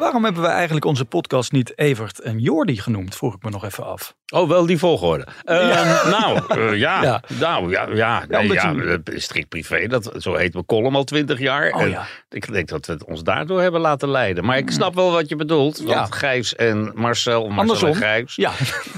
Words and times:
Waarom 0.00 0.24
hebben 0.24 0.42
we 0.42 0.48
eigenlijk 0.48 0.84
onze 0.84 1.04
podcast 1.04 1.52
niet 1.52 1.72
Evert 1.78 2.20
en 2.20 2.38
Jordi 2.38 2.76
genoemd? 2.80 3.16
Vroeg 3.16 3.34
ik 3.34 3.42
me 3.42 3.50
nog 3.50 3.64
even 3.64 3.84
af. 3.84 4.14
Oh, 4.32 4.48
wel 4.48 4.66
die 4.66 4.78
volgorde. 4.78 5.26
Uh, 5.44 6.04
Nou, 6.20 6.40
uh, 6.60 6.78
ja, 6.78 7.02
Ja. 7.02 7.22
Nou, 7.38 7.70
ja, 7.70 7.86
ja, 7.94 8.24
nee, 8.28 8.40
omdat 8.40 8.56
ja, 8.56 8.70
je- 8.70 9.00
eh, 9.04 9.18
strikt 9.18 9.48
privé. 9.48 9.86
Dat, 9.86 10.10
zo 10.18 10.34
heet 10.34 10.52
mijn 10.52 10.66
column 10.66 10.94
al 10.96 11.04
twintig 11.04 11.38
jaar. 11.38 11.72
Oh, 11.72 11.82
en 11.82 11.90
ja. 11.90 12.06
Ik 12.30 12.52
denk 12.52 12.68
dat 12.68 12.86
we 12.86 12.92
het 12.92 13.04
ons 13.04 13.22
daardoor 13.22 13.60
hebben 13.60 13.80
laten 13.80 14.08
leiden. 14.08 14.44
Maar 14.44 14.58
ik 14.58 14.70
snap 14.70 14.94
wel 14.94 15.10
wat 15.12 15.28
je 15.28 15.36
bedoelt. 15.36 15.76
Want 15.78 15.90
Ja. 15.90 16.04
Gijs 16.10 16.54
en 16.56 16.92
Marcel, 16.94 17.40
Marcel 17.48 17.58
Andersom. 17.60 17.88
en 17.88 17.94
Gijs, 17.96 18.34
Ja. 18.36 18.52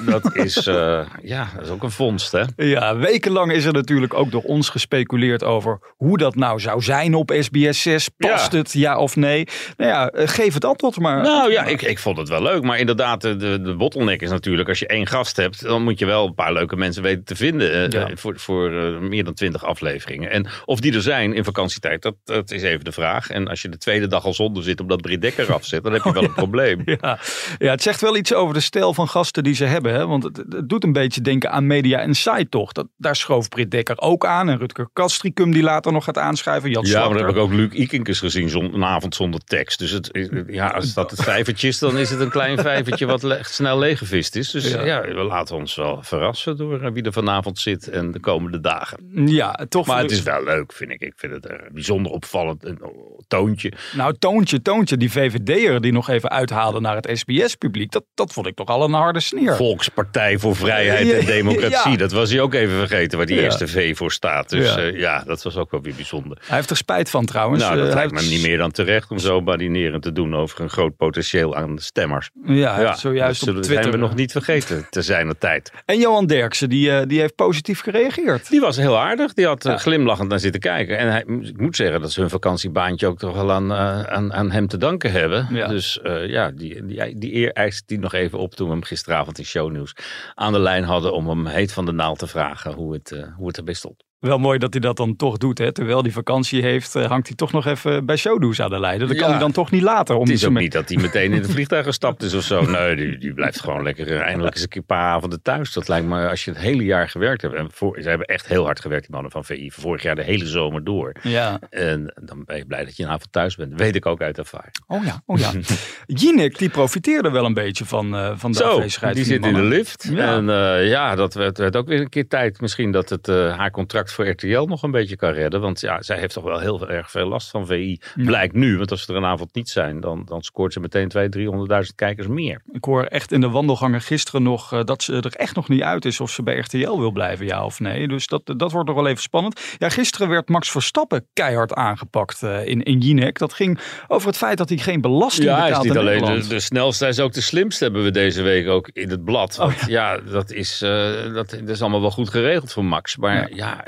dat, 0.07 0.35
is, 0.37 0.67
eh, 0.67 1.01
ja, 1.23 1.49
dat 1.57 1.65
is 1.65 1.71
ook 1.71 1.83
een 1.83 1.91
vondst, 1.91 2.33
hè? 2.33 2.43
ja, 2.57 2.97
wekenlang 2.97 3.53
is 3.53 3.65
er 3.65 3.73
natuurlijk 3.73 4.15
ook 4.15 4.31
door 4.31 4.43
ons 4.43 4.69
gespeculeerd 4.69 5.45
over 5.45 5.79
hoe 5.97 6.19
dat 6.19 6.35
nou 6.35 6.61
zou 6.61 6.83
zijn 6.83 7.15
op 7.15 7.33
SBS 7.41 7.83
6. 7.83 8.09
Past 8.17 8.53
het, 8.53 8.73
ja 8.73 8.99
of 8.99 9.17
nee? 9.17 9.47
Nou 9.77 9.91
ja, 9.91 10.27
geef 10.27 10.55
het 10.55 10.65
antwoord 10.65 10.92
maar. 10.99 11.23
Nou 11.23 11.51
ja, 11.53 11.65
ik, 11.65 11.83
ik 11.83 11.99
vond 11.99 12.17
het 12.17 12.29
wel 12.29 12.43
leuk. 12.43 12.63
Maar 12.63 12.79
inderdaad, 12.79 13.21
de, 13.21 13.37
de, 13.37 13.75
bottleneck 13.77 14.21
is 14.23 14.31
natuurlijk... 14.31 14.69
als 14.69 14.79
je 14.79 14.87
één 14.87 15.07
gast 15.07 15.37
hebt, 15.37 15.63
dan 15.63 15.83
moet 15.83 15.99
je 15.99 16.07
wel 16.07 16.27
een 16.27 16.35
paar 16.35 16.53
leuke 16.53 16.77
mensen 16.77 17.03
weten 17.03 17.25
te 17.25 17.37
vinden... 17.37 17.73
eh, 17.73 17.89
Ja. 17.89 18.09
eh, 18.09 18.17
voor, 18.17 18.39
voor 18.39 18.71
eh, 18.73 18.99
meer 18.99 19.25
dan 19.25 19.35
twintig 19.35 19.65
afleveringen. 19.65 20.31
En 20.31 20.47
of 20.65 20.81
die 20.81 20.95
er 20.95 21.03
zijn 21.03 21.35
in 21.35 21.45
vakantietijd, 21.45 22.03
dat, 22.03 22.15
dat 22.25 22.51
is 22.51 22.63
even 22.63 22.85
de 22.85 22.93
vraag. 22.93 23.31
En 23.31 23.49
als 23.49 23.63
je 23.63 23.69
de 23.69 23.79
tweede 23.79 24.07
dag 24.07 24.25
al 24.25 24.35
zonder 24.35 24.63
zit 24.63 24.81
omdat 24.81 25.01
Brit 25.01 25.21
Dekker 25.21 25.53
afzet... 25.53 25.83
dan 25.83 25.93
heb 25.93 26.03
je 26.05 26.13
wel 26.13 26.23
een 26.25 26.35
probleem. 26.35 26.83
Ja, 27.01 27.19
ja, 27.59 27.71
het 27.71 27.83
zegt 27.83 28.01
wel 28.01 28.17
iets 28.17 28.35
over 28.35 28.55
de 28.55 28.61
stijl 28.61 28.95
van 28.95 29.09
gasten 29.09 29.45
die 29.45 29.55
ze 29.55 29.65
hebben. 29.65 29.93
Hè? 29.93 30.07
Want 30.07 30.23
het, 30.23 30.37
het 30.37 30.69
doet 30.69 30.85
een 30.85 30.93
beetje 30.93 31.21
denken 31.21 31.51
aan 31.51 31.67
Media 31.67 32.01
Insight 32.01 32.51
toch? 32.51 32.73
Dat, 32.73 32.87
daar 32.97 33.17
schoof 33.17 33.49
Britt 33.49 33.71
Dekker 33.71 34.01
ook 34.01 34.27
aan. 34.27 34.49
En 34.49 34.59
Rutger 34.59 34.89
Kastricum 34.93 35.53
die 35.53 35.63
later 35.63 35.93
nog 35.93 36.05
gaat 36.05 36.19
aanschrijven. 36.19 36.71
Ja, 36.71 36.81
maar 36.81 37.09
dan 37.09 37.27
heb 37.27 37.29
ik 37.37 37.37
ook 37.43 37.53
Luc 37.53 37.73
Ikinkes 37.73 38.19
gezien 38.19 38.49
zon, 38.49 38.75
een 38.75 38.85
avond 38.85 39.15
zonder 39.15 39.41
tekst. 39.45 39.79
Dus 39.79 39.91
het, 39.91 40.11
ja, 40.47 40.81
als 40.83 40.95
dat 40.95 41.11
het 41.11 41.23
vijvertje 41.23 41.69
is, 41.69 41.79
dan 41.79 41.99
is 41.99 42.11
het 42.11 42.21
een 42.21 42.31
klein 42.31 42.59
vijvertje 42.59 43.07
wat 43.07 43.23
le- 43.23 43.39
snel 43.43 43.79
leeggevist 43.79 44.37
is. 44.37 44.51
Dus 44.51 44.71
Ja. 44.73 44.83
ja. 44.85 45.01
we 45.01 45.23
laten 45.23 45.57
ons 45.57 45.75
wel 45.75 45.99
verrassen 46.03 46.57
door 46.57 46.81
eh, 46.83 46.93
wie 46.93 47.03
er 47.03 47.13
vanavond 47.13 47.59
zit 47.59 47.89
en 47.89 48.11
de 48.11 48.21
komende 48.21 48.61
dagen. 48.61 48.99
Ja, 49.27 49.67
toch. 49.69 49.87
Maar 49.87 50.03
het 50.03 50.11
is 50.11 50.23
wel 50.23 50.45
leuk, 50.45 50.73
vind 50.73 50.91
ik. 50.91 51.01
Ik 51.01 51.13
vind 51.17 51.33
het 51.33 51.51
een 51.51 51.61
bijzonder 51.73 52.13
opvallend 52.13 52.65
een 52.65 52.79
oh, 52.83 53.19
toontje. 53.29 53.73
Nou, 53.97 54.15
Toontje, 54.19 54.63
Toontje, 54.63 54.97
die 54.97 55.11
VVD'er 55.13 55.81
die 55.81 55.93
nog 55.93 56.09
even 56.09 56.31
uithaalde 56.31 56.81
naar 56.81 56.97
het 56.97 57.11
SBS-publiek. 57.19 57.91
Dat, 57.93 58.05
dat 58.15 58.33
vond 58.33 58.47
ik 58.47 58.55
toch 58.57 58.69
al 58.69 58.85
een 58.85 58.93
harde 58.93 59.21
sneer. 59.21 59.57
Volkspartij 59.57 60.39
voor 60.39 60.57
Vrijheid 60.57 61.11
en 61.13 61.27
Democratie. 61.27 61.91
ja. 61.91 61.97
Dat 61.97 62.13
was 62.13 62.31
hij 62.31 62.41
ook 62.41 62.55
even 62.55 62.77
vergeten, 62.77 63.19
waar 63.19 63.27
die 63.27 63.41
eerste 63.41 63.69
V 63.69 63.97
voor 63.97 64.13
staat. 64.13 64.49
Dus 64.49 64.75
Ja. 64.75 64.81
ja. 64.83 65.23
dat 65.27 65.43
was 65.43 65.57
ook 65.57 65.71
wel 65.71 65.83
weer 65.83 65.95
bijzonder. 65.95 66.39
Hij 66.47 66.57
heeft 66.57 66.71
er 66.71 66.77
spijt 66.77 67.11
van 67.11 67.25
trouwens. 67.27 67.63
nou, 67.63 67.77
dat 67.77 67.89
Eh, 67.89 67.95
lijkt 67.95 68.13
hij 68.13 68.23
me 68.23 68.29
niet 68.29 68.43
meer 68.43 68.59
dan 68.59 68.71
terecht 68.71 69.11
om 69.11 69.19
zo 69.19 69.43
badinerend 69.43 70.03
te 70.03 70.13
doen 70.13 70.35
over 70.37 70.61
een 70.61 70.71
groot 70.73 70.97
potentieel 70.97 71.57
aan 71.57 71.79
stemmers. 71.79 72.31
Ja, 72.45 72.95
zojuist 72.95 73.43
op 73.43 73.49
Twitter. 73.49 73.73
zijn 73.83 73.91
we 73.91 73.97
nog 73.97 74.15
niet 74.15 74.33
vergeten 74.33 74.87
te 74.91 75.03
zijn 75.03 75.29
de 75.29 75.39
tijd. 75.39 75.73
En 75.85 75.99
Johan 75.99 76.27
Derksen, 76.27 76.69
die, 76.69 76.91
eh, 76.97 77.07
die 77.07 77.21
heeft 77.21 77.35
positief 77.35 77.81
gereageerd. 77.81 78.51
Die 78.51 78.61
was 78.61 78.77
heel 78.77 78.99
aardig. 78.99 79.33
Die 79.35 79.47
had 79.47 79.65
eh, 79.65 79.73
Ja. 79.73 79.79
glimlachend 79.79 80.29
naar 80.29 80.39
zitten 80.41 80.61
kijken. 80.61 80.99
En 80.99 81.11
hij, 81.11 81.25
ik 81.41 81.61
moet 81.61 81.77
zeggen 81.77 82.01
dat 82.01 82.13
ze 82.13 82.21
hun 82.21 82.31
vakantiebaantje 82.31 83.07
ook 83.07 83.19
toch 83.19 83.35
wel 83.35 83.53
aan, 83.53 83.73
eh, 83.73 84.03
aan, 84.03 84.33
aan 84.33 84.51
hem 84.51 84.67
te 84.67 84.77
danken 84.77 85.11
hebben. 85.13 85.47
Ja. 85.51 85.67
Dus 85.69 86.01
eh, 86.01 86.29
ja, 86.29 86.51
die, 86.51 86.87
die, 86.87 87.19
die 87.19 87.35
eer 87.35 87.53
eiste 87.53 87.83
die 87.87 87.99
nog 87.99 88.13
even 88.15 88.39
op 88.39 88.55
toen 88.55 88.67
we 88.67 88.73
hem 88.73 88.83
gisteravond 88.83 89.39
in 89.39 89.45
shownieuws 89.45 89.95
aan 90.35 90.53
de 90.53 90.59
lijn 90.61 90.85
hadden. 90.85 91.13
Om 91.13 91.29
hem 91.29 91.47
heet 91.47 91.73
van 91.73 91.85
de 91.87 91.93
naald 91.93 92.19
te 92.19 92.27
vragen 92.27 92.73
hoe 92.73 92.93
het, 92.93 93.11
eh, 93.13 93.23
hoe 93.37 93.47
het 93.47 93.57
erbij 93.57 93.75
stond. 93.75 94.05
Wel 94.23 94.39
mooi 94.39 94.59
dat 94.59 94.73
hij 94.73 94.81
dat 94.81 94.97
dan 94.97 95.17
toch 95.17 95.37
doet. 95.37 95.59
Hè? 95.59 95.73
Terwijl 95.73 96.03
hij 96.03 96.11
vakantie 96.11 96.63
heeft, 96.63 96.95
eh, 96.95 97.07
hangt 97.07 97.27
hij 97.27 97.37
toch 97.37 97.53
nog 97.53 97.67
even 97.67 98.07
bij 98.07 98.17
showdoes 98.17 98.61
aan 98.61 98.71
de 98.71 98.81
lijn. 98.81 98.99
Dat 98.99 99.15
kan 99.17 99.31
hij 99.31 99.39
dan 99.39 99.53
toch 99.53 99.71
niet 99.71 99.83
laten. 99.83 100.15
Om 100.15 100.21
Het 100.21 100.31
is 100.33 100.45
ook 100.45 100.53
met- 100.53 100.63
niet 100.63 100.73
dat 100.73 100.89
hij 100.89 100.99
meteen 101.03 101.33
in 101.33 101.41
het 101.43 101.51
vliegtuig 101.51 101.85
gestapt 101.85 102.23
is 102.23 102.35
of 102.35 102.43
zo. 102.43 102.61
Nee, 102.71 102.97
die, 102.97 103.19
die 103.19 103.35
blijft 103.35 103.61
gewoon 103.61 103.83
lekker 103.83 104.07
eh, 104.13 104.21
eindelijk 104.21 104.55
eens 104.55 104.63
een 104.63 104.69
keer 104.69 104.81
een 104.81 104.87
paar 104.87 105.13
avonden 105.15 105.43
thuis. 105.43 105.73
Dat 105.73 105.89
lijkt 105.89 106.07
me 106.07 106.29
als 106.29 106.45
je 106.45 106.51
het 106.51 106.61
hele 106.61 106.85
jaar 106.85 107.09
gewerkt 107.09 107.43
hebt. 107.43 107.55
En 107.55 107.67
voor, 107.73 107.99
ze 108.03 108.09
hebben 108.09 108.27
echt 108.27 108.47
heel 108.47 108.65
hard 108.65 108.81
gewerkt, 108.81 109.03
die 109.07 109.13
mannen 109.15 109.31
van 109.33 109.45
VI. 109.45 109.71
Vorig 109.71 110.03
jaar 110.03 110.15
de 110.15 110.23
hele 110.23 110.47
zomer 110.47 110.85
door. 110.85 111.13
Ja. 111.23 111.59
En 111.71 112.15
dan 112.21 112.45
ben 112.45 112.57
je 112.57 112.67
blij 112.67 112.85
dat 112.85 112.97
je 112.97 113.03
een 113.03 113.09
avond 113.09 113.33
thuis 113.33 113.57
bent. 113.57 113.73
Weet 113.77 113.95
ik 113.97 114.07
ook 114.07 114.21
uit 114.21 114.39
ervaring. 114.39 114.75
Oh 114.87 115.05
ja, 115.05 115.23
oh 115.27 115.39
ja. 115.39 115.51
Jinek, 116.21 116.59
die 116.59 116.69
profiteerde 116.69 117.31
wel 117.31 117.45
een 117.45 117.55
beetje 117.55 117.85
van, 117.85 118.15
eh, 118.17 118.33
van 118.37 118.51
de 118.53 118.57
Zo, 118.59 118.69
afwezigheid 118.69 119.15
die 119.15 119.25
zit 119.25 119.47
in 119.47 119.55
de 119.55 119.63
lift. 119.63 120.09
Ja. 120.13 120.35
En 120.37 120.45
ja, 120.87 121.15
dat 121.15 121.35
werd, 121.35 121.59
werd 121.59 121.77
ook 121.77 121.87
weer 121.89 122.01
een 122.01 122.09
keer 122.09 122.29
tijd 122.29 122.61
misschien 122.61 122.91
dat 122.91 123.09
het 123.09 123.27
haar 123.27 123.71
contract 123.71 124.12
voor 124.13 124.29
RTL 124.29 124.65
nog 124.65 124.83
een 124.83 124.91
beetje 124.91 125.17
kan 125.17 125.33
redden. 125.33 125.61
Want 125.61 125.81
ja, 125.81 126.03
zij 126.03 126.19
heeft 126.19 126.35
toch 126.35 126.45
wel 126.45 126.59
heel 126.59 126.89
erg 126.89 127.11
veel 127.11 127.27
last 127.27 127.51
van 127.51 127.67
VI. 127.67 128.01
Blijkt 128.15 128.55
nu, 128.55 128.77
want 128.77 128.91
als 128.91 129.05
ze 129.05 129.13
er 129.13 129.19
een 129.19 129.25
avond 129.25 129.55
niet 129.55 129.69
zijn, 129.69 130.01
dan, 130.01 130.25
dan 130.25 130.43
scoort 130.43 130.73
ze 130.73 130.81
meteen 130.81 131.11
200.000, 131.17 131.85
300.000 131.87 131.95
kijkers 131.95 132.27
meer. 132.27 132.63
Ik 132.73 132.85
hoor 132.85 133.05
echt 133.05 133.33
in 133.33 133.41
de 133.41 133.49
wandelgangen 133.49 134.01
gisteren 134.01 134.43
nog 134.43 134.73
eh, 134.73 134.85
dat 134.85 135.03
ze 135.03 135.21
er 135.21 135.35
echt 135.37 135.55
nog 135.55 135.69
niet 135.69 135.83
uit 135.83 136.05
is 136.05 136.21
of 136.21 136.31
ze 136.31 136.43
bij 136.43 136.59
RTL 136.59 136.99
wil 136.99 137.11
blijven, 137.11 137.47
ja 137.47 137.65
of 137.65 137.81
nee. 137.81 138.09
Dus 138.09 138.27
dat, 138.27 138.53
dat 138.57 138.73
wordt 138.73 138.89
nog 138.89 138.97
wel 138.97 139.07
even 139.07 139.23
spannend. 139.23 139.61
Ja, 139.79 139.89
gisteren 139.89 140.29
werd 140.29 140.49
Max 140.49 140.71
Verstappen 140.71 141.27
keihard 141.33 141.75
aangepakt 141.75 142.43
eh, 142.43 142.67
in, 142.67 142.83
in 142.83 142.99
Jinek. 142.99 143.39
Dat 143.39 143.53
ging 143.53 143.79
over 144.09 144.27
het 144.29 144.37
feit 144.37 144.59
dat 144.59 144.69
hij 144.69 144.79
geen 144.79 145.01
belasting 145.01 145.49
Ja, 145.49 145.61
hij 145.61 145.71
is 145.71 145.79
niet 145.79 145.97
alleen 145.97 146.21
Nederland. 146.21 146.43
de, 146.43 146.49
de 146.49 146.61
snelste, 146.61 147.05
hij 147.05 147.13
is 147.13 147.21
ook 147.21 147.33
de 147.33 147.41
slimste, 147.41 147.85
hebben 147.85 148.05
we 148.05 148.11
deze 148.11 148.43
week 148.43 148.69
ook 148.69 148.89
in 148.93 149.11
het 149.11 149.25
blad. 149.25 149.59
Oh, 149.59 149.67
Want 149.67 149.85
ja. 149.87 150.19
dat, 150.19 150.51
is, 150.51 150.83
eh, 150.83 150.91
dat, 151.35 151.51
dat 151.51 151.69
is 151.69 151.81
allemaal 151.81 152.01
wel 152.01 152.11
goed 152.11 152.31
geregeld 152.31 152.73
voor 152.73 152.85
Max. 152.85 153.17
Maar 153.17 153.55
ja, 153.55 153.85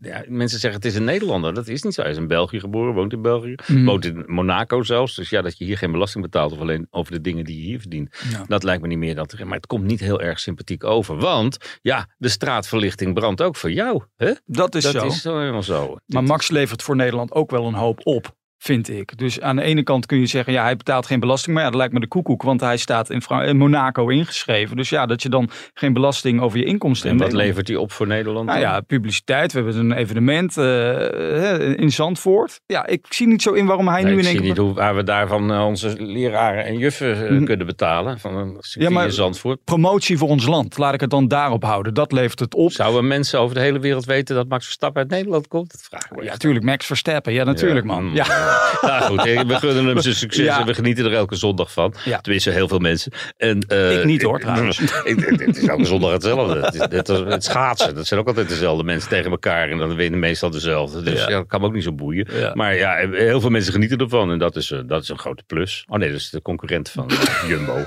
ja, 0.00 0.24
mensen 0.28 0.58
zeggen 0.60 0.80
het 0.80 0.88
is 0.90 0.94
een 0.94 1.04
Nederlander. 1.04 1.54
Dat 1.54 1.68
is 1.68 1.82
niet 1.82 1.94
zo. 1.94 2.02
Hij 2.02 2.10
is 2.10 2.16
in 2.16 2.26
België 2.26 2.60
geboren, 2.60 2.94
woont 2.94 3.12
in 3.12 3.22
België. 3.22 3.54
Mhm. 3.66 3.84
Woont 3.84 4.04
in 4.04 4.24
Monaco 4.26 4.82
zelfs. 4.82 5.14
Dus 5.16 5.30
ja, 5.30 5.42
dat 5.42 5.58
je 5.58 5.64
hier 5.64 5.78
geen 5.78 5.92
belasting 5.92 6.24
betaalt 6.24 6.52
of 6.52 6.60
alleen 6.60 6.86
over 6.90 7.12
de 7.12 7.20
dingen 7.20 7.44
die 7.44 7.56
je 7.60 7.66
hier 7.66 7.80
verdient. 7.80 8.16
Ja. 8.30 8.44
Dat 8.46 8.62
lijkt 8.62 8.82
me 8.82 8.88
niet 8.88 8.98
meer 8.98 9.14
dan 9.14 9.26
terecht. 9.26 9.48
Maar 9.48 9.56
het 9.56 9.66
komt 9.66 9.84
niet 9.84 10.00
heel 10.00 10.20
erg 10.20 10.40
sympathiek 10.40 10.84
over. 10.84 11.16
Want 11.16 11.78
ja, 11.82 12.08
de 12.18 12.28
straatverlichting 12.28 13.14
brandt 13.14 13.42
ook 13.42 13.56
voor 13.56 13.72
jou. 13.72 14.02
Hè? 14.16 14.32
Dat 14.46 14.74
is 14.74 14.82
Dat 14.82 14.92
zo. 14.92 15.06
is 15.06 15.22
zo 15.22 15.38
helemaal 15.38 15.62
zo. 15.62 15.96
Maar 16.06 16.22
Max 16.22 16.50
levert 16.50 16.82
voor 16.82 16.96
Nederland 16.96 17.32
ook 17.32 17.50
wel 17.50 17.66
een 17.66 17.74
hoop 17.74 18.00
op. 18.06 18.36
Vind 18.60 18.88
ik. 18.90 19.18
Dus 19.18 19.40
aan 19.40 19.56
de 19.56 19.62
ene 19.62 19.82
kant 19.82 20.06
kun 20.06 20.18
je 20.18 20.26
zeggen, 20.26 20.52
ja, 20.52 20.62
hij 20.62 20.76
betaalt 20.76 21.06
geen 21.06 21.20
belasting. 21.20 21.54
Maar 21.54 21.64
ja, 21.64 21.70
dat 21.70 21.78
lijkt 21.78 21.94
me 21.94 22.00
de 22.00 22.06
koekoek, 22.08 22.42
want 22.42 22.60
hij 22.60 22.76
staat 22.76 23.10
in, 23.10 23.22
in 23.44 23.56
Monaco 23.56 24.08
ingeschreven. 24.08 24.76
Dus 24.76 24.88
ja, 24.88 25.06
dat 25.06 25.22
je 25.22 25.28
dan 25.28 25.50
geen 25.74 25.92
belasting 25.92 26.40
over 26.40 26.58
je 26.58 26.64
inkomsten 26.64 27.10
En 27.10 27.16
wat 27.16 27.32
levert 27.32 27.68
hij 27.68 27.76
op 27.76 27.92
voor 27.92 28.06
Nederland? 28.06 28.46
Nou 28.46 28.60
ja, 28.60 28.80
publiciteit. 28.80 29.52
We 29.52 29.58
hebben 29.62 29.78
een 29.78 29.92
evenement 29.92 30.56
eh, 30.56 31.68
in 31.78 31.92
Zandvoort. 31.92 32.60
Ja, 32.66 32.86
ik 32.86 33.06
zie 33.08 33.26
niet 33.26 33.42
zo 33.42 33.52
in 33.52 33.66
waarom 33.66 33.88
hij 33.88 34.02
Nee, 34.02 34.12
nu 34.12 34.18
ik 34.18 34.24
in 34.24 34.24
één 34.24 34.32
zie 34.36 34.40
keer... 34.40 34.48
niet 34.48 34.58
hoe 34.66 34.74
waar 34.74 34.96
we 34.96 35.02
daarvan 35.02 35.52
eh, 35.52 35.66
onze 35.66 35.94
leraren 36.02 36.64
en 36.64 36.78
juffen 36.78 37.24
eh, 37.26 37.30
Mhm. 37.30 37.44
kunnen 37.44 37.66
betalen. 37.66 38.18
Van 38.18 38.36
een 38.36 38.56
Ja, 38.60 38.90
maar- 38.90 39.04
in 39.04 39.12
Zandvoort. 39.12 39.64
Promotie 39.64 40.18
voor 40.18 40.28
ons 40.28 40.46
land. 40.46 40.78
Laat 40.78 40.94
ik 40.94 41.00
het 41.00 41.10
dan 41.10 41.28
daarop 41.28 41.62
houden. 41.64 41.94
Dat 41.94 42.12
levert 42.12 42.38
het 42.38 42.54
op. 42.54 42.72
Zouden 42.72 43.06
mensen 43.06 43.40
over 43.40 43.54
de 43.54 43.60
hele 43.60 43.78
wereld 43.78 44.04
weten 44.04 44.34
dat 44.34 44.48
Max 44.48 44.64
Verstappen 44.64 45.02
uit 45.02 45.10
Nederland 45.10 45.48
komt? 45.48 45.70
Dat 45.72 45.82
vragen 45.90 46.16
we 46.16 46.22
Ja, 46.24 46.30
natuurlijk. 46.30 46.64
Max 46.64 46.86
Verstappen. 46.86 47.32
Ja, 47.32 47.44
natuurlijk, 47.44 47.86
Ja, 47.86 47.92
man. 47.92 48.04
mm. 48.04 48.14
Ja. 48.14 48.24
Nou 48.88 49.02
goed, 49.02 49.26
eh, 49.26 49.40
we 49.40 49.54
gunnen 49.54 49.86
hem 49.86 50.00
zijn 50.00 50.14
succes 50.14 50.44
Ja. 50.44 50.60
en 50.60 50.66
we 50.66 50.74
genieten 50.74 51.04
er 51.04 51.12
elke 51.12 51.34
zondag 51.36 51.72
van. 51.72 51.94
Ja. 52.04 52.20
Tenminste, 52.20 52.50
heel 52.50 52.68
veel 52.68 52.78
mensen. 52.78 53.12
En, 53.36 53.60
eh, 53.60 53.98
Ik 53.98 54.04
niet, 54.04 54.22
hoor, 54.22 54.40
trouwens. 54.40 54.78
Het 55.04 55.56
is 55.56 55.66
elke 55.66 55.84
zondag 55.84 56.12
hetzelfde. 56.12 56.60
Het, 56.60 56.74
is, 56.74 56.80
het, 56.80 57.08
is- 57.08 57.18
het 57.18 57.44
schaatsen, 57.44 57.94
dat 57.94 58.06
zijn 58.06 58.20
ook 58.20 58.26
altijd 58.26 58.48
dezelfde 58.48 58.84
mensen 58.84 59.08
tegen 59.08 59.30
elkaar. 59.30 59.68
En 59.70 59.78
dan 59.78 59.94
winnen 59.94 60.20
meestal 60.20 60.50
dezelfde. 60.50 61.02
Dus 61.02 61.20
Ja. 61.20 61.26
dat 61.28 61.46
kan 61.46 61.60
me 61.60 61.66
ook 61.66 61.72
niet 61.72 61.82
zo 61.84 61.92
boeien. 61.92 62.26
Maar 62.54 62.76
ja, 62.76 62.94
heel 63.12 63.40
veel 63.40 63.50
mensen 63.50 63.72
genieten 63.72 63.98
ervan. 63.98 64.30
En 64.30 64.38
dat 64.38 64.56
is, 64.56 64.70
eh, 64.70 64.78
dat 64.86 65.02
is 65.02 65.08
een 65.08 65.18
grote 65.18 65.42
plus. 65.46 65.84
Oh 65.88 65.98
nee, 65.98 66.10
dat 66.10 66.18
is 66.20 66.30
de 66.30 66.42
concurrent 66.42 66.90
van 66.90 67.10
eh, 67.10 67.48
Jumbo. 67.48 67.74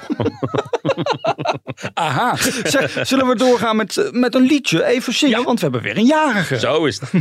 Aha. 1.94 2.36
Zeg, 2.64 2.98
zullen 3.08 3.28
we 3.28 3.36
doorgaan 3.36 3.76
met, 3.76 3.98
eh, 3.98 4.12
met 4.12 4.36
een 4.36 4.42
liedje? 4.42 4.86
Even 4.86 5.14
zingen, 5.14 5.44
want 5.44 5.60
we 5.60 5.64
hebben 5.66 5.82
weer 5.82 5.98
een 5.98 6.06
jarige. 6.06 6.60
Zo 6.60 6.86
is 6.86 7.00
het. 7.00 7.12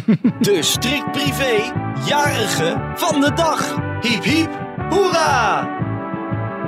De 0.41 0.62
strikt 0.62 1.12
privé 1.12 1.73
jarige 2.06 2.81
van 2.94 3.20
de 3.20 3.32
dag. 3.32 3.75
Hiep 4.00 4.23
hiep, 4.23 4.50
hoera! 4.91 5.69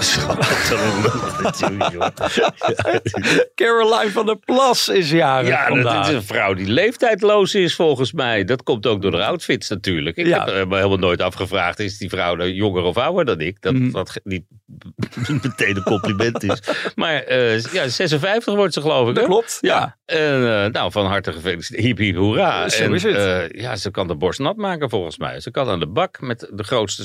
Caroline 3.55 4.11
van 4.11 4.27
der 4.27 4.37
Plas 4.39 4.89
is 4.89 5.11
jarig 5.11 5.49
Ja, 5.49 5.67
vandaag. 5.67 5.95
dat 5.97 6.09
is 6.09 6.15
een 6.15 6.23
vrouw 6.23 6.55
die 6.55 6.67
leeftijdloos 6.67 7.55
is 7.55 7.75
volgens 7.75 8.13
mij. 8.13 8.45
Dat 8.45 8.63
komt 8.63 8.87
ook 8.87 9.03
door 9.03 9.11
de 9.11 9.25
outfits 9.25 9.69
natuurlijk. 9.69 10.17
Ik 10.17 10.27
Ja. 10.27 10.45
heb 10.45 10.69
me 10.69 10.77
helemaal 10.77 10.99
nooit 10.99 11.23
afgevraagd, 11.23 11.79
is 11.79 11.99
die 11.99 12.09
vrouw 12.09 12.35
nou 12.35 12.51
jonger 12.51 12.83
of 12.83 12.97
ouder 12.97 13.25
dan 13.25 13.41
ik? 13.41 13.57
Dat, 13.61 13.73
Mhm. 13.73 13.91
dat, 13.91 14.21
die 14.25 14.47
meteen 15.43 15.77
een 15.77 15.83
compliment 15.83 16.43
is. 16.43 16.61
Maar 16.95 17.15
eh, 17.15 17.63
ja, 17.63 17.89
56 17.89 18.55
wordt 18.55 18.75
ze 18.75 18.81
geloof 18.81 19.09
ik. 19.09 19.15
Dat 19.15 19.25
hè? 19.25 19.31
klopt, 19.31 19.59
ja. 19.61 19.97
En, 20.05 20.65
eh, 20.65 20.71
nou, 20.73 20.93
van 20.93 21.07
harte 21.07 21.33
gefeliciteerd. 21.33 21.85
Hiep, 21.85 21.99
hiep, 21.99 22.17
hoera. 22.17 22.69
Zo 22.69 22.83
en, 22.83 22.95
is 22.95 23.03
het. 23.03 23.17
eh, 23.17 23.61
ja, 23.63 23.77
ze 23.77 23.91
kan 23.91 24.07
de 24.07 24.15
borst 24.15 24.39
nat 24.39 24.57
maken 24.57 24.91
volgens 24.91 25.19
mij. 25.19 25.41
Ze 25.41 25.51
kan 25.51 25.69
aan 25.69 25.81
de 25.81 25.87
bak 25.89 26.21
met 26.21 26.51
de 26.53 26.65
grootste 26.65 27.05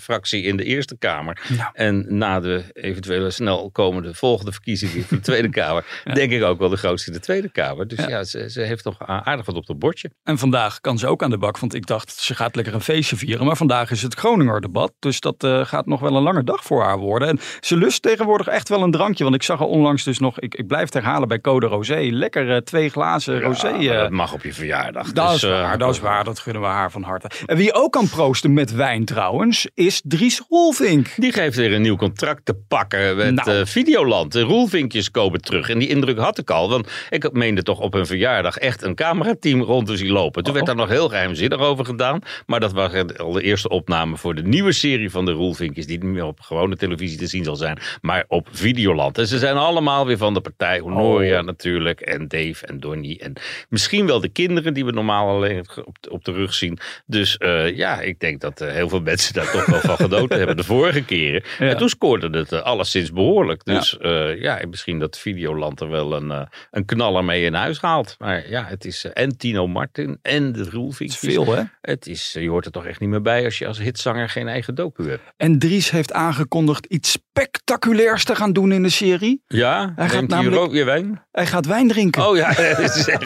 fractie 0.00 0.42
in 0.42 0.56
de 0.56 0.64
Eerste 0.64 0.98
Kamer. 0.98 1.42
Ja. 1.48 1.70
En 1.72 2.06
na 2.08 2.40
de 2.40 2.64
eventuele 2.72 3.30
snel 3.30 3.70
komende 3.70 4.14
volgende 4.14 4.52
verkiezingen 4.52 5.04
voor 5.04 5.16
de 5.16 5.22
Tweede 5.22 5.50
Kamer, 5.60 6.02
denk 6.12 6.32
ik 6.32 6.42
ook 6.42 6.58
wel 6.58 6.68
de 6.68 6.76
grootste 6.76 7.10
in 7.10 7.16
de 7.16 7.22
Tweede 7.22 7.50
Kamer. 7.50 7.88
Dus 7.88 8.06
ja, 8.06 8.24
ze, 8.24 8.50
ze 8.50 8.60
heeft 8.60 8.82
toch 8.82 9.06
aardig 9.06 9.46
wat 9.46 9.54
op 9.54 9.66
het 9.66 9.78
bordje. 9.78 10.10
En 10.22 10.38
vandaag 10.38 10.80
kan 10.80 10.98
ze 10.98 11.06
ook 11.06 11.22
aan 11.22 11.30
de 11.30 11.38
bak, 11.38 11.58
want 11.58 11.74
ik 11.74 11.86
dacht 11.86 12.12
ze 12.12 12.34
gaat 12.34 12.56
lekker 12.56 12.74
een 12.74 12.80
feestje 12.80 13.16
vieren. 13.16 13.46
Maar 13.46 13.56
vandaag 13.56 13.90
is 13.90 14.02
het 14.02 14.14
Groninger 14.14 14.60
debat, 14.60 14.92
dus 14.98 15.20
dat 15.20 15.46
gaat 15.62 15.86
nog 15.86 16.00
wel 16.00 16.16
een 16.16 16.22
lange 16.22 16.44
dag 16.44 16.64
voor 16.64 16.82
haar 16.82 16.98
worden. 16.98 17.05
En 17.14 17.38
ze 17.60 17.76
lust 17.76 18.02
tegenwoordig 18.02 18.46
echt 18.46 18.68
wel 18.68 18.82
een 18.82 18.90
drankje, 18.90 19.22
want 19.24 19.36
ik 19.36 19.42
zag 19.42 19.60
er 19.60 19.66
onlangs 19.66 20.04
dus 20.04 20.18
nog, 20.18 20.40
ik, 20.40 20.54
ik 20.54 20.66
blijf 20.66 20.84
het 20.84 20.94
herhalen 20.94 21.28
bij 21.28 21.40
Code 21.40 21.66
Rosé, 21.66 22.08
lekker 22.10 22.50
eh, 22.54 22.56
twee 22.56 22.88
glazen 22.88 23.40
rosé. 23.40 23.68
Ja, 23.68 23.92
eh, 23.94 23.98
dat 24.00 24.10
mag 24.10 24.32
op 24.32 24.42
je 24.42 24.52
verjaardag. 24.52 25.12
dat 25.12 25.26
Dus, 25.26 25.36
is 25.36 25.42
eh, 25.42 25.50
waar, 25.50 25.78
dat 25.78 25.90
is 25.94 26.00
waar. 26.00 26.24
Dat 26.24 26.38
gunnen 26.38 26.62
we 26.62 26.68
haar 26.68 26.90
van 26.90 27.02
harte. 27.02 27.30
En 27.46 27.56
wie 27.56 27.74
ook 27.74 27.92
kan 27.92 28.08
proosten 28.08 28.52
met 28.52 28.72
wijn 28.72 29.04
trouwens, 29.04 29.68
is 29.74 30.02
Dries 30.04 30.42
Rolvink. 30.48 31.08
Die 31.16 31.32
geeft 31.32 31.56
weer 31.56 31.72
een 31.72 31.82
nieuw 31.82 31.96
contract 31.96 32.44
te 32.44 32.54
pakken 32.68 33.16
met 33.16 33.34
Nou. 33.34 33.66
Videoland. 33.66 34.32
De 34.32 34.40
roelvinkjes 34.40 35.10
komen 35.10 35.40
terug. 35.40 35.68
En 35.68 35.78
die 35.78 35.88
indruk 35.88 36.18
had 36.18 36.38
ik 36.38 36.50
al. 36.50 36.68
Want 36.68 36.90
ik 37.10 37.32
meende 37.32 37.62
toch 37.62 37.80
op 37.80 37.94
een 37.94 38.06
verjaardag 38.06 38.56
echt 38.56 38.82
een 38.82 38.94
camerateam 38.94 39.62
rond 39.62 39.86
te 39.86 39.96
zien 39.96 40.10
lopen. 40.12 40.42
Toen 40.42 40.52
werd 40.54 40.68
Oh. 40.68 40.74
daar 40.76 40.86
nog 40.86 40.94
heel 40.96 41.08
geheimzinnig 41.08 41.58
over 41.58 41.84
gedaan. 41.84 42.18
Maar 42.46 42.60
dat 42.60 42.72
was 42.72 42.92
al 43.16 43.32
de 43.32 43.42
eerste 43.42 43.68
opname 43.68 44.16
voor 44.16 44.34
de 44.34 44.42
nieuwe 44.42 44.72
serie 44.72 45.10
van 45.10 45.24
de 45.24 45.32
roelvinkjes. 45.32 45.86
Die 45.86 45.98
niet 45.98 46.12
meer 46.12 46.24
op 46.24 46.40
gewone 46.40 46.76
televisie 46.76 46.94
te 46.96 47.26
zien 47.26 47.44
zal 47.44 47.56
zijn. 47.56 47.78
Maar 48.00 48.24
op 48.28 48.48
Videoland. 48.50 49.18
En 49.18 49.26
ze 49.26 49.38
zijn 49.38 49.56
allemaal 49.56 50.06
weer 50.06 50.16
van 50.16 50.34
de 50.34 50.40
partij. 50.40 50.78
Honoria 50.78 51.38
Oh. 51.38 51.44
natuurlijk. 51.44 52.00
En 52.00 52.28
Dave 52.28 52.66
en 52.66 52.80
Donnie. 52.80 53.18
En 53.18 53.32
misschien 53.68 54.06
wel 54.06 54.20
de 54.20 54.28
kinderen 54.28 54.74
die 54.74 54.84
we 54.84 54.92
normaal 54.92 55.28
alleen 55.28 55.64
op, 55.84 55.96
op 56.10 56.24
de 56.24 56.32
rug 56.32 56.54
zien. 56.54 56.78
Dus 57.06 57.36
eh, 57.36 57.76
ja, 57.76 58.00
ik 58.00 58.20
denk 58.20 58.40
dat 58.40 58.60
eh, 58.60 58.72
heel 58.72 58.88
veel 58.88 59.00
mensen 59.00 59.34
daar 59.34 59.50
toch 59.50 59.66
wel 59.66 59.80
van 59.80 59.96
genoten 59.96 60.38
hebben 60.46 60.56
de 60.56 60.64
vorige 60.64 61.04
keren. 61.04 61.42
Ja. 61.58 61.68
En 61.68 61.76
toen 61.76 61.88
scoorde 61.88 62.38
het 62.38 62.52
uh, 62.52 62.62
alleszins 62.62 63.12
behoorlijk. 63.12 63.64
Dus 63.64 63.96
ja, 64.00 64.28
ja 64.28 64.60
misschien 64.68 64.98
dat 64.98 65.18
Videoland 65.18 65.80
er 65.80 65.88
wel 65.88 66.12
een, 66.12 66.48
een 66.70 66.84
knaller 66.84 67.24
mee 67.24 67.44
in 67.44 67.54
huis 67.54 67.80
haalt. 67.80 68.14
Maar 68.18 68.48
ja, 68.48 68.64
het 68.64 68.84
is 68.84 69.04
en 69.04 69.36
Tino 69.36 69.66
Martin 69.66 70.18
en 70.22 70.52
de 70.52 70.70
Roelvink. 70.70 71.10
Het 71.10 71.22
is 71.22 71.34
veel 71.34 71.54
hè? 71.54 71.62
Het 71.80 72.06
is, 72.06 72.32
je 72.32 72.48
hoort 72.48 72.64
er 72.64 72.72
toch 72.72 72.86
echt 72.86 73.00
niet 73.00 73.08
meer 73.08 73.22
bij 73.22 73.44
als 73.44 73.58
je 73.58 73.66
als 73.66 73.78
hitzanger 73.78 74.28
geen 74.28 74.48
eigen 74.48 74.74
docu 74.74 75.08
hebt. 75.08 75.22
En 75.36 75.58
Dries 75.58 75.90
heeft 75.90 76.12
aangekondigd 76.12 76.75
iets 76.84 77.10
spectaculairs 77.10 78.24
te 78.24 78.34
gaan 78.34 78.52
doen 78.52 78.72
in 78.72 78.82
de 78.82 78.88
serie. 78.88 79.42
Ja, 79.46 79.92
hij 79.96 80.08
gaat 80.08 80.28
namelijk 80.28 80.62
ook 80.62 80.70
weer 80.72 80.84
wijn? 80.84 81.22
Hij 81.32 81.46
gaat 81.46 81.66
wijn 81.66 81.88
drinken. 81.88 82.28
Oh 82.28 82.36
ja, 82.36 82.52
dat 82.80 82.96
is 82.96 83.08
echt... 83.08 83.24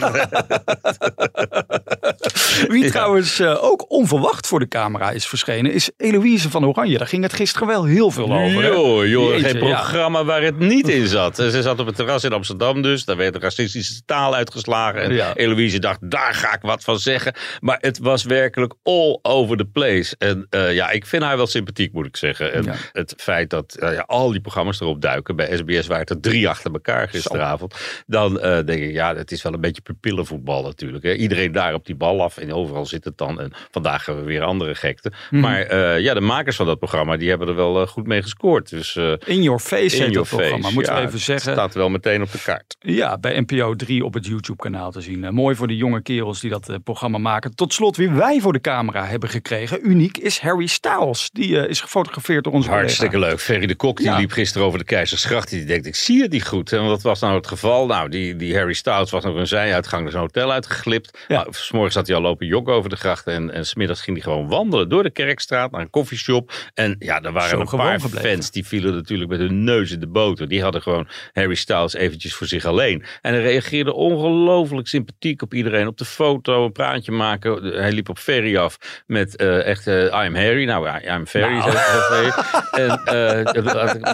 Wie 2.69 2.85
ja. 2.85 2.91
trouwens 2.91 3.41
uh, 3.41 3.65
ook 3.65 3.91
onverwacht 3.91 4.47
voor 4.47 4.59
de 4.59 4.69
camera 4.69 5.11
is 5.11 5.27
verschenen, 5.27 5.73
is 5.73 5.91
Eloïse 5.97 6.51
van 6.51 6.67
Oranje. 6.67 6.99
Daar 6.99 7.07
ging 7.07 7.23
het 7.23 7.33
gisteren 7.33 7.69
wel 7.69 7.85
heel 7.85 8.11
veel 8.11 8.33
over. 8.33 8.63
Joh, 8.63 9.07
joh, 9.07 9.41
geen 9.41 9.59
programma 9.59 10.19
ja. 10.19 10.25
waar 10.25 10.43
het 10.43 10.59
niet 10.59 10.89
in 10.89 11.07
zat. 11.07 11.37
Ze 11.37 11.63
zat 11.63 11.81
op 11.81 11.87
het 11.87 11.97
terras 11.97 12.25
in 12.25 12.33
Amsterdam 12.33 12.83
dus. 12.83 13.05
Daar 13.05 13.17
werd 13.17 13.37
racistische 13.37 14.03
taal 14.05 14.35
uitgeslagen. 14.35 15.03
En 15.03 15.13
ja. 15.13 15.35
Eloïse 15.35 15.79
dacht, 15.79 16.11
daar 16.11 16.35
ga 16.35 16.55
ik 16.55 16.63
wat 16.63 16.85
van 16.85 16.99
zeggen. 16.99 17.35
Maar 17.61 17.79
het 17.81 17.99
was 17.99 18.25
werkelijk 18.25 18.75
all 18.83 19.19
over 19.23 19.57
the 19.57 19.65
place. 19.65 20.15
En 20.19 20.47
uh, 20.51 20.75
ja, 20.75 20.91
ik 20.91 21.07
vind 21.07 21.23
haar 21.23 21.37
wel 21.37 21.47
sympathiek, 21.47 21.93
moet 21.93 22.07
ik 22.07 22.17
zeggen. 22.17 22.53
En 22.53 22.75
het 22.93 23.15
feit 23.17 23.40
dat 23.49 23.77
uh, 23.81 23.93
ja, 23.93 24.05
al 24.07 24.31
die 24.31 24.41
programma's 24.41 24.81
erop 24.81 25.03
duiken. 25.03 25.37
Bij 25.37 25.57
SBS 25.57 25.87
waren 25.87 26.03
het 26.03 26.11
er 26.11 26.21
drie 26.21 26.49
achter 26.49 26.73
elkaar 26.73 27.09
gisteravond. 27.09 27.75
Dan 28.07 28.37
uh, 28.37 28.43
denk 28.43 28.83
ik, 28.83 28.93
ja, 28.93 29.15
het 29.17 29.33
is 29.33 29.43
wel 29.43 29.53
een 29.53 29.61
beetje 29.61 29.83
pupillenvoetbal 29.83 30.63
natuurlijk. 30.63 31.05
Hè. 31.05 31.15
Iedereen 31.15 31.53
daar 31.53 31.75
op 31.75 31.87
die 31.87 31.95
bal 31.95 32.23
af 32.23 32.37
en 32.37 32.53
overal 32.53 32.87
zit 32.87 33.05
het 33.05 33.19
dan. 33.19 33.41
En 33.41 33.53
vandaag 33.71 34.07
hebben 34.07 34.25
we 34.25 34.31
weer 34.31 34.43
andere 34.43 34.75
gekte. 34.75 35.13
Mm. 35.31 35.41
Maar 35.41 35.73
uh, 35.73 36.01
ja, 36.01 36.15
de 36.15 36.21
makers 36.21 36.57
van 36.57 36.67
dat 36.67 36.79
programma, 36.79 37.17
die 37.17 37.29
hebben 37.29 37.49
er 37.49 37.55
wel 37.55 37.87
goed 37.87 38.07
mee 38.07 38.23
gescoord. 38.23 38.71
Dus, 38.71 38.97
in 39.25 39.43
your 39.43 39.59
face 39.59 39.97
in 39.97 40.03
heet 40.03 40.15
dat 40.15 40.29
programma, 40.29 40.71
moeten 40.71 40.95
ja, 40.95 41.01
we 41.01 41.07
even 41.07 41.19
zeggen. 41.19 41.53
staat 41.53 41.75
wel 41.75 41.89
meteen 41.89 42.23
op 42.23 42.33
de 42.33 42.43
kaart. 42.43 42.77
Ja, 42.79 43.19
bij 43.19 43.41
NPO 43.41 43.75
3 43.75 44.05
op 44.05 44.15
het 44.15 44.27
YouTube-kanaal 44.27 44.91
te 44.91 45.01
zien. 45.01 45.35
mooi 45.35 45.57
voor 45.57 45.67
de 45.67 45.77
jonge 45.77 46.03
kerels 46.03 46.41
die 46.41 46.51
dat 46.51 46.79
programma 46.85 47.19
maken. 47.19 47.55
Tot 47.55 47.73
slot, 47.73 47.97
wie 47.97 48.11
wij 48.11 48.41
voor 48.41 48.53
de 48.53 48.61
camera 48.61 49.07
hebben 49.07 49.29
gekregen, 49.29 49.89
uniek, 49.89 50.19
is 50.19 50.41
Harry 50.41 50.67
Styles. 50.67 51.31
Die 51.33 51.69
is 51.69 51.81
gefotografeerd 51.81 52.45
door 52.45 52.53
onze 52.53 52.71
Hartstikke 52.71 53.13
collega. 53.13 53.30
leuk. 53.30 53.30
Ferry 53.37 53.67
de 53.67 53.75
Kok, 53.75 53.97
die 53.97 54.07
ja. 54.07 54.17
liep 54.17 54.31
gisteren 54.31 54.67
over 54.67 54.79
de 54.79 54.85
Keizersgracht. 54.85 55.51
Die 55.51 55.65
denkt, 55.65 55.87
ik 55.87 55.95
zie 55.95 56.23
het 56.23 56.31
niet 56.31 56.47
goed. 56.47 56.73
En 56.73 56.87
wat 56.87 57.03
was 57.03 57.21
nou 57.21 57.35
het 57.35 57.47
geval? 57.47 57.87
Nou, 57.87 58.09
die, 58.09 58.37
die 58.37 58.57
Harry 58.57 58.73
Styles 58.73 59.11
was 59.11 59.25
nog 59.25 59.37
een 59.37 59.47
zijuitgang, 59.47 60.05
dus 60.05 60.15
een 60.15 60.21
hotel 60.21 60.53
uitgeglipt. 60.53 61.19
Ja. 61.29 61.37
Nou, 61.37 61.49
S'morgens 61.51 61.95
had 61.95 62.07
hij 62.07 62.17
al 62.17 62.23
lopen 62.23 62.47
joggen 62.47 62.73
over 62.73 62.91
de 62.91 62.97
gracht. 62.97 63.27
En, 63.27 63.51
en 63.51 63.67
smiddags 63.67 64.01
ging 64.01 64.17
hij 64.17 64.33
gewoon 64.33 64.49
wandelen 64.49 64.89
door 64.89 65.03
de 65.03 65.11
Kerkstraat 65.11 65.71
naar 65.71 65.81
een 65.81 65.91
koffieshop. 65.91 66.53
En 66.75 66.97
ja, 66.99 67.23
er 67.23 67.33
waren 67.33 67.49
Zo 67.49 67.61
een 67.61 67.67
paar 67.67 68.01
gebleven. 68.01 68.31
fans 68.31 68.51
die 68.51 68.67
vielen 68.67 68.95
natuurlijk 68.95 69.31
met 69.31 69.39
hun 69.39 69.65
neus 69.65 69.91
in 69.91 70.01
de 70.01 70.09
boter. 70.09 70.49
Die 70.49 70.63
hadden 70.63 70.83
gewoon 70.83 71.09
Harry 71.33 71.55
Styles 71.55 71.95
eventjes 71.95 72.35
voor 72.35 72.47
zich 72.47 72.65
alleen. 72.65 73.05
En 73.21 73.33
hij 73.33 73.43
reageerde 73.43 73.93
ongelooflijk 73.93 74.89
sympathiek 74.89 75.43
op 75.43 75.55
iedereen. 75.55 75.87
Op 75.87 75.99
de 75.99 76.05
foto, 76.05 76.65
een 76.65 76.73
praatje 76.73 77.13
maken. 77.13 77.65
Hij 77.65 77.93
liep 77.93 78.09
op 78.09 78.19
Ferry 78.19 78.57
af 78.57 79.03
met 79.07 79.43
uh, 79.43 79.65
echt 79.67 79.87
uh, 79.87 80.25
I'm 80.25 80.35
Harry. 80.35 80.65
Nou, 80.65 80.89
I'm 80.89 81.27
Ferry. 81.27 81.57
Nou. 81.57 81.71
en 82.71 83.01
uh, 83.05 83.20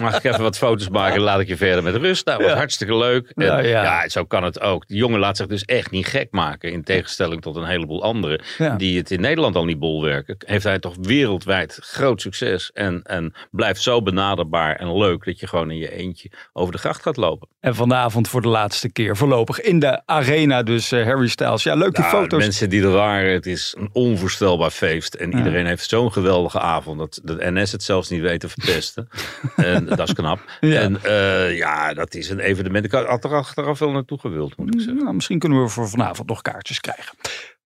mag 0.01 0.17
ik 0.17 0.23
even 0.23 0.41
wat 0.41 0.57
foto's 0.57 0.89
maken, 0.89 1.21
laat 1.21 1.39
ik 1.39 1.47
je 1.47 1.57
verder 1.57 1.83
met 1.83 1.95
rust. 1.95 2.25
Dat 2.25 2.37
was 2.37 2.47
ja. 2.47 2.55
hartstikke 2.55 2.97
leuk. 2.97 3.31
En, 3.35 3.67
ja, 3.67 4.09
zo 4.09 4.25
kan 4.25 4.43
het 4.43 4.61
ook. 4.61 4.87
Die 4.87 4.97
jongen 4.97 5.19
laat 5.19 5.37
zich 5.37 5.47
dus 5.47 5.65
echt 5.65 5.91
niet 5.91 6.05
gek 6.05 6.27
maken. 6.31 6.71
In 6.71 6.83
tegenstelling 6.83 7.41
tot 7.41 7.55
een 7.55 7.65
heleboel 7.65 8.03
anderen 8.03 8.41
die 8.77 8.97
het 8.97 9.11
in 9.11 9.21
Nederland 9.21 9.55
al 9.55 9.65
niet 9.65 9.79
bolwerken. 9.79 10.37
Heeft 10.45 10.63
hij 10.63 10.79
toch 10.79 10.95
wereldwijd 11.01 11.77
groot 11.81 12.21
succes. 12.21 12.71
En, 12.73 13.01
en 13.03 13.33
blijft 13.51 13.81
zo 13.81 14.01
benaderbaar 14.01 14.75
en 14.75 14.97
leuk 14.97 15.25
dat 15.25 15.39
je 15.39 15.47
gewoon 15.47 15.71
in 15.71 15.77
je 15.77 15.95
eentje 15.95 16.31
over 16.53 16.71
de 16.71 16.77
gracht 16.77 17.01
gaat 17.01 17.17
lopen. 17.17 17.47
En 17.59 17.75
vanavond 17.75 18.27
voor 18.27 18.41
de 18.41 18.47
laatste 18.47 18.91
keer 18.91 19.17
voorlopig 19.17 19.61
in 19.61 19.79
de 19.79 20.01
arena 20.05 20.63
dus 20.63 20.91
uh, 20.91 21.05
Harry 21.05 21.27
Styles. 21.27 21.63
Ja, 21.63 21.75
leuk 21.75 21.95
die 21.95 22.03
nou, 22.03 22.15
foto's. 22.15 22.39
Mensen 22.39 22.69
die 22.69 22.81
er 22.83 22.91
waren, 22.91 23.33
het 23.33 23.45
is 23.45 23.75
een 23.77 23.89
onvoorstelbaar 23.93 24.71
feest. 24.71 25.13
En 25.13 25.31
ja. 25.31 25.37
iedereen 25.37 25.65
heeft 25.65 25.89
zo'n 25.89 26.11
geweldige 26.11 26.59
avond 26.59 26.99
dat 26.99 27.19
de 27.23 27.37
NS 27.39 27.71
het 27.71 27.83
zelfs 27.83 28.09
niet 28.09 28.21
weet 28.21 28.39
te 28.39 28.49
verpesten. 28.49 28.96
En 29.55 29.85
dat 29.95 30.07
is 30.07 30.13
knap. 30.13 30.39
Ja. 30.59 30.79
En 30.79 30.99
uh, 31.05 31.57
ja, 31.57 31.93
dat 31.93 32.13
is 32.13 32.29
een 32.29 32.39
evenement. 32.39 32.85
Ik 32.85 32.91
had 32.91 33.23
er 33.23 33.35
achteraf 33.35 33.79
wel 33.79 33.91
naartoe 33.91 34.19
gewild, 34.19 34.57
moet 34.57 34.73
ik 34.73 34.81
zeggen. 34.81 35.03
Nou, 35.03 35.15
misschien 35.15 35.39
kunnen 35.39 35.63
we 35.63 35.69
voor 35.69 35.89
vanavond 35.89 36.29
nog 36.29 36.41
kaartjes 36.41 36.79
krijgen. 36.79 37.15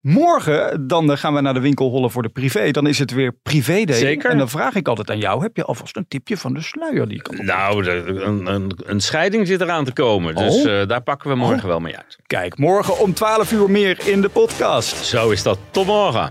Morgen 0.01 0.87
dan 0.87 1.17
gaan 1.17 1.33
we 1.33 1.41
naar 1.41 1.53
de 1.53 1.59
winkel 1.59 1.89
hollen 1.89 2.11
voor 2.11 2.21
de 2.21 2.29
privé. 2.29 2.71
Dan 2.71 2.87
is 2.87 2.99
het 2.99 3.11
weer 3.11 3.33
privé 3.43 3.83
day. 3.83 3.95
Zeker. 3.95 4.29
En 4.29 4.37
dan 4.37 4.49
vraag 4.49 4.75
ik 4.75 4.87
altijd 4.87 5.09
aan 5.09 5.19
jou. 5.19 5.41
Heb 5.41 5.55
je 5.55 5.63
alvast 5.63 5.95
een 5.95 6.05
tipje 6.07 6.37
van 6.37 6.53
de 6.53 6.61
sluier 6.61 7.07
die 7.07 7.21
kan 7.21 7.45
Nou, 7.45 7.89
een, 7.89 8.47
een, 8.53 8.71
een, 8.85 8.99
scheiding 8.99 9.47
zit 9.47 9.61
eraan 9.61 9.85
te 9.85 9.93
komen. 9.93 10.35
Dus 10.35 10.55
oh. 10.55 10.71
uh, 10.71 10.87
daar 10.87 11.01
pakken 11.01 11.29
we 11.29 11.35
morgen 11.35 11.63
oh. 11.63 11.65
wel 11.65 11.79
mee 11.79 11.97
uit. 11.97 12.17
Kijk, 12.27 12.57
morgen 12.57 12.99
om 12.99 13.13
12 13.13 13.51
uur 13.51 13.69
meer 13.69 14.07
in 14.07 14.21
de 14.21 14.29
podcast. 14.29 14.95
Zo 14.95 15.29
is 15.29 15.43
dat. 15.43 15.59
Tot 15.71 15.85
morgen. 15.85 16.29